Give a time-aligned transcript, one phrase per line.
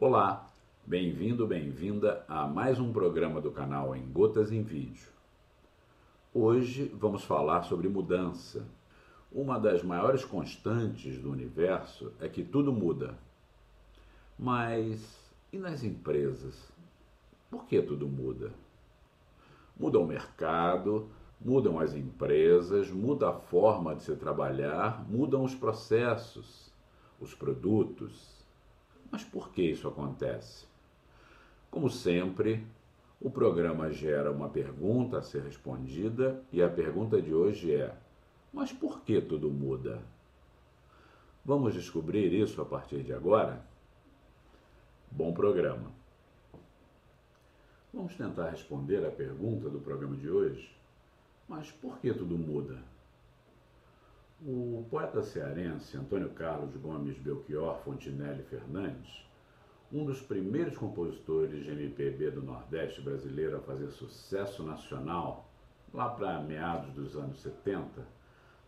[0.00, 0.48] Olá,
[0.86, 5.08] bem-vindo, bem-vinda a mais um programa do canal Em Gotas em Vídeo.
[6.32, 8.64] Hoje vamos falar sobre mudança.
[9.32, 13.18] Uma das maiores constantes do universo é que tudo muda.
[14.38, 15.18] Mas
[15.52, 16.72] e nas empresas?
[17.50, 18.52] Por que tudo muda?
[19.76, 21.08] Muda o mercado,
[21.40, 26.72] mudam as empresas, muda a forma de se trabalhar, mudam os processos,
[27.18, 28.37] os produtos
[29.18, 30.64] mas por que isso acontece?
[31.72, 32.64] Como sempre,
[33.20, 37.92] o programa gera uma pergunta a ser respondida e a pergunta de hoje é:
[38.52, 40.00] mas por que tudo muda?
[41.44, 43.60] Vamos descobrir isso a partir de agora?
[45.10, 45.90] Bom programa.
[47.92, 50.72] Vamos tentar responder a pergunta do programa de hoje.
[51.48, 52.78] Mas por que tudo muda?
[54.40, 59.26] O poeta cearense Antônio Carlos Gomes Belchior Fontinelli Fernandes,
[59.92, 65.50] um dos primeiros compositores de MPB do Nordeste brasileiro a fazer sucesso nacional,
[65.92, 68.06] lá para meados dos anos 70,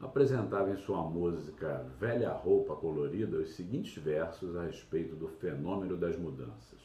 [0.00, 6.16] apresentava em sua música Velha Roupa Colorida os seguintes versos a respeito do fenômeno das
[6.16, 6.80] mudanças.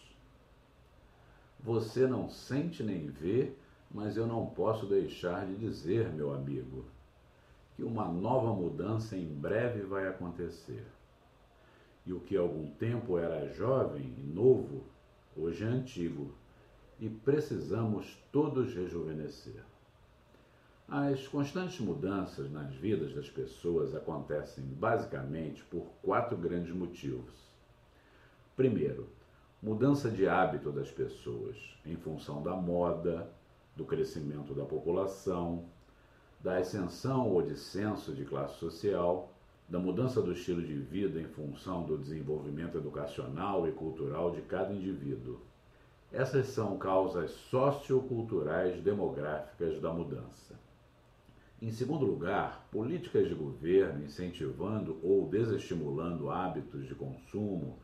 [1.61, 3.53] Você não sente nem vê,
[3.89, 6.91] mas eu não posso deixar de dizer, meu amigo
[7.75, 10.85] que uma nova mudança em breve vai acontecer.
[12.05, 14.83] E o que algum tempo era jovem e novo,
[15.35, 16.33] hoje é antigo,
[16.99, 19.63] e precisamos todos rejuvenescer.
[20.87, 27.33] As constantes mudanças nas vidas das pessoas acontecem basicamente por quatro grandes motivos.
[28.55, 29.09] Primeiro,
[29.61, 33.31] mudança de hábito das pessoas em função da moda,
[33.75, 35.65] do crescimento da população,
[36.43, 39.31] da ascensão ou descenso de classe social,
[39.69, 44.73] da mudança do estilo de vida em função do desenvolvimento educacional e cultural de cada
[44.73, 45.39] indivíduo.
[46.11, 50.53] Essas são causas socioculturais demográficas da mudança.
[51.61, 57.79] Em segundo lugar, políticas de governo incentivando ou desestimulando hábitos de consumo,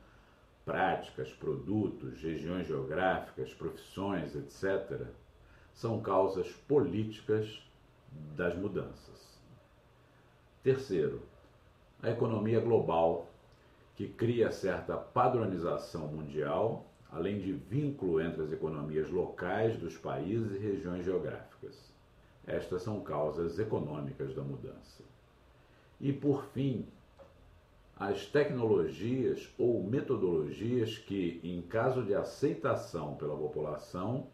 [0.65, 5.07] práticas, produtos, regiões geográficas, profissões, etc.,
[5.73, 7.68] são causas políticas
[8.35, 9.39] das mudanças.
[10.63, 11.21] Terceiro,
[12.01, 13.27] a economia global,
[13.95, 20.57] que cria certa padronização mundial, além de vínculo entre as economias locais dos países e
[20.59, 21.89] regiões geográficas.
[22.45, 25.03] Estas são causas econômicas da mudança.
[25.99, 26.87] E, por fim,
[27.95, 34.27] as tecnologias ou metodologias que, em caso de aceitação pela população,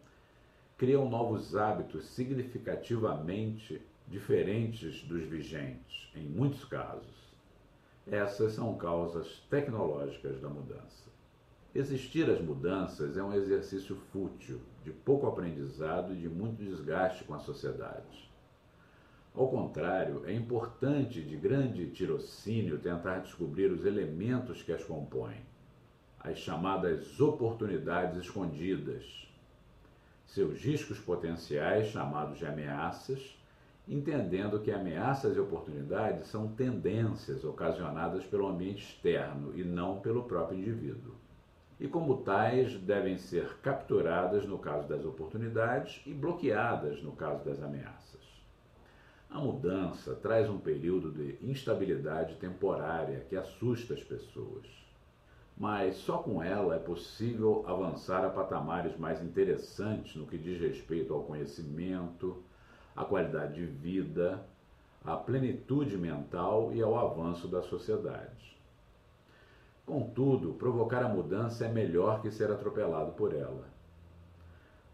[0.76, 7.34] criam novos hábitos significativamente diferentes dos vigentes, em muitos casos.
[8.06, 11.10] Essas são causas tecnológicas da mudança.
[11.74, 17.34] Existir as mudanças é um exercício fútil, de pouco aprendizado e de muito desgaste com
[17.34, 18.30] a sociedade.
[19.34, 25.40] Ao contrário, é importante de grande tirocínio tentar descobrir os elementos que as compõem,
[26.20, 29.26] as chamadas oportunidades escondidas,
[30.26, 33.38] seus riscos potenciais, chamados de ameaças,
[33.88, 40.58] entendendo que ameaças e oportunidades são tendências ocasionadas pelo ambiente externo e não pelo próprio
[40.58, 41.14] indivíduo.
[41.78, 47.62] E, como tais, devem ser capturadas no caso das oportunidades e bloqueadas no caso das
[47.62, 48.16] ameaças.
[49.28, 54.66] A mudança traz um período de instabilidade temporária que assusta as pessoas
[55.56, 61.14] mas só com ela é possível avançar a patamares mais interessantes no que diz respeito
[61.14, 62.42] ao conhecimento,
[62.94, 64.44] à qualidade de vida,
[65.02, 68.54] à plenitude mental e ao avanço da sociedade.
[69.86, 73.64] Contudo, provocar a mudança é melhor que ser atropelado por ela.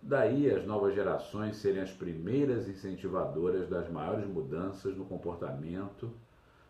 [0.01, 6.11] Daí as novas gerações serem as primeiras incentivadoras das maiores mudanças no comportamento,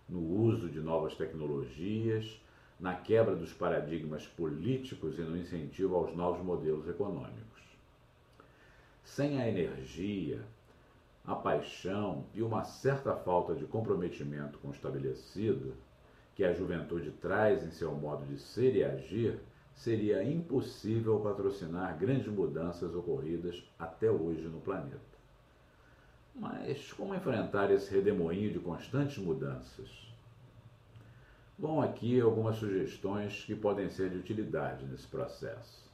[0.08, 2.40] no uso de novas tecnologias
[2.82, 7.62] na quebra dos paradigmas políticos e no incentivo aos novos modelos econômicos.
[9.04, 10.40] Sem a energia,
[11.24, 15.74] a paixão e uma certa falta de comprometimento com o estabelecido,
[16.34, 19.38] que a juventude traz em seu modo de ser e agir,
[19.76, 24.98] seria impossível patrocinar grandes mudanças ocorridas até hoje no planeta.
[26.34, 30.11] Mas como enfrentar esse redemoinho de constantes mudanças?
[31.58, 35.90] Vão aqui algumas sugestões que podem ser de utilidade nesse processo.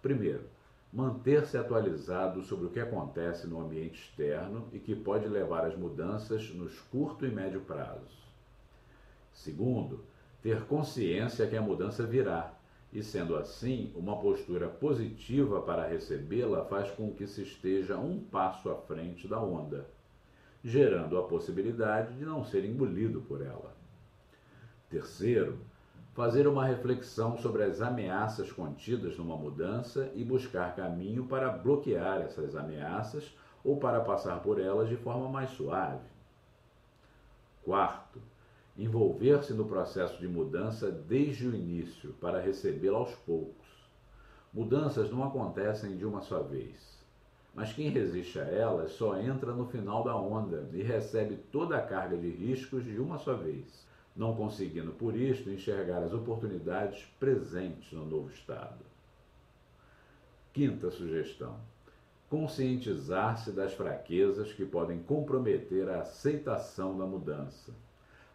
[0.00, 0.44] Primeiro,
[0.92, 6.50] manter-se atualizado sobre o que acontece no ambiente externo e que pode levar às mudanças
[6.50, 8.24] nos curto e médio prazos.
[9.32, 10.04] Segundo,
[10.40, 12.54] ter consciência que a mudança virá
[12.92, 18.70] E sendo assim, uma postura positiva para recebê-la faz com que se esteja um passo
[18.70, 19.84] à frente da onda,
[20.62, 23.74] gerando a possibilidade de não ser engolido por ela.
[24.94, 25.58] Terceiro,
[26.12, 32.54] fazer uma reflexão sobre as ameaças contidas numa mudança e buscar caminho para bloquear essas
[32.54, 36.06] ameaças ou para passar por elas de forma mais suave.
[37.64, 38.22] Quarto,
[38.78, 43.66] envolver-se no processo de mudança desde o início para recebê-la aos poucos.
[44.52, 47.04] Mudanças não acontecem de uma só vez,
[47.52, 51.82] mas quem resiste a elas só entra no final da onda e recebe toda a
[51.82, 57.92] carga de riscos de uma só vez não conseguindo por isto enxergar as oportunidades presentes
[57.92, 58.84] no novo Estado.
[60.52, 61.56] Quinta sugestão:
[62.30, 67.72] conscientizar-se das fraquezas que podem comprometer a aceitação da mudança,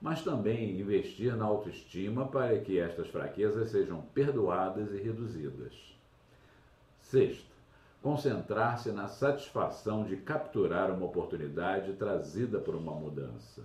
[0.01, 5.97] mas também investir na autoestima para que estas fraquezas sejam perdoadas e reduzidas.
[6.99, 7.55] Sexta,
[8.01, 13.63] concentrar-se na satisfação de capturar uma oportunidade trazida por uma mudança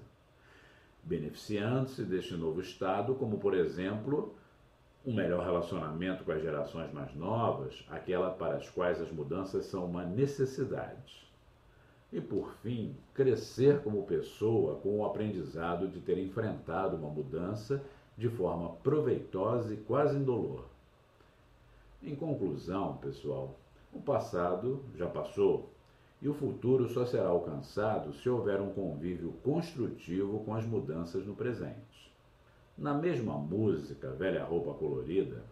[1.05, 4.35] beneficiando-se deste novo estado, como, por exemplo,
[5.05, 9.85] um melhor relacionamento com as gerações mais novas, aquela para as quais as mudanças são
[9.85, 11.25] uma necessidade.
[12.11, 17.83] E, por fim, crescer como pessoa com o aprendizado de ter enfrentado uma mudança
[18.17, 20.65] de forma proveitosa e quase indolor.
[22.03, 23.59] Em conclusão, pessoal,
[23.93, 25.74] o passado já passou,
[26.25, 31.37] e o futuro só será alcançado se houver um convívio construtivo com as mudanças no
[31.37, 32.11] presente.
[32.79, 35.44] Na mesma música Velha Roupa Colorida,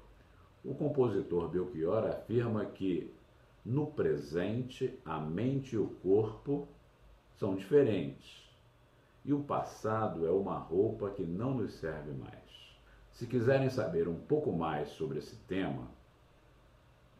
[0.64, 3.12] o compositor Belchior afirma que
[3.62, 6.66] no presente a mente e o corpo
[7.36, 8.50] são diferentes
[9.26, 12.32] e o passado é uma roupa que não nos serve mais.
[13.10, 15.86] Se quiserem saber um pouco mais sobre esse tema,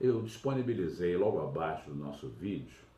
[0.01, 2.92] eu disponibilizei logo abaixo do nosso vídeo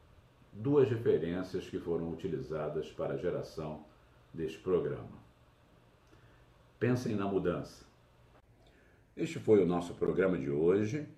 [0.55, 3.85] duas referências que foram utilizadas para a geração
[4.33, 5.19] deste programa.
[6.79, 7.85] Pensem na mudança.
[9.17, 11.09] Este foi o nosso programa de hoje.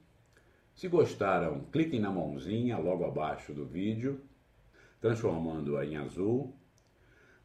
[0.75, 4.21] Se gostaram, cliquem na mãozinha logo abaixo do vídeo,
[5.01, 6.55] transformando-a em azul.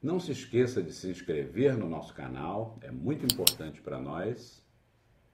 [0.01, 4.65] Não se esqueça de se inscrever no nosso canal, é muito importante para nós.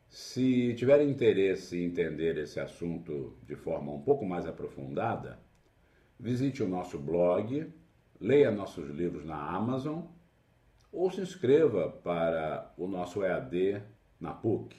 [0.10, 5.40] Se tiver interesse em entender esse assunto de forma um pouco mais aprofundada,
[6.20, 7.72] visite o nosso blog,
[8.20, 10.02] leia nossos livros na Amazon
[10.92, 13.84] ou se inscreva para o nosso EAD
[14.20, 14.76] na PUC.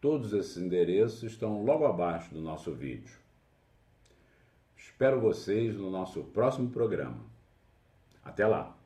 [0.00, 3.16] Todos esses endereços estão logo abaixo do nosso vídeo.
[4.76, 7.24] Espero vocês no nosso próximo programa.
[8.22, 8.77] Até lá!